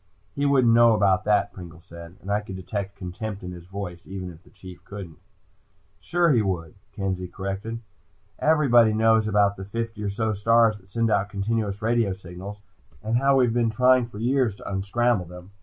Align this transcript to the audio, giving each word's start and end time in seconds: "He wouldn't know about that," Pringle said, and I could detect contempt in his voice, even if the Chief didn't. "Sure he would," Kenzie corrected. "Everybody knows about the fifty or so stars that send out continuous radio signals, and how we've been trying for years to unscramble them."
"He 0.33 0.47
wouldn't 0.47 0.73
know 0.73 0.95
about 0.95 1.25
that," 1.25 1.53
Pringle 1.53 1.83
said, 1.85 2.15
and 2.21 2.31
I 2.31 2.39
could 2.39 2.55
detect 2.55 2.95
contempt 2.95 3.43
in 3.43 3.51
his 3.51 3.67
voice, 3.67 4.01
even 4.07 4.31
if 4.31 4.41
the 4.41 4.49
Chief 4.49 4.79
didn't. 4.89 5.19
"Sure 5.99 6.31
he 6.31 6.41
would," 6.41 6.73
Kenzie 6.91 7.27
corrected. 7.27 7.81
"Everybody 8.39 8.93
knows 8.93 9.27
about 9.27 9.57
the 9.57 9.65
fifty 9.65 10.01
or 10.01 10.09
so 10.09 10.33
stars 10.33 10.75
that 10.77 10.89
send 10.89 11.11
out 11.11 11.29
continuous 11.29 11.83
radio 11.83 12.13
signals, 12.13 12.61
and 13.03 13.17
how 13.17 13.35
we've 13.35 13.53
been 13.53 13.69
trying 13.69 14.07
for 14.07 14.17
years 14.17 14.55
to 14.55 14.67
unscramble 14.67 15.25
them." 15.25 15.51